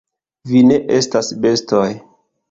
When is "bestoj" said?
1.43-1.85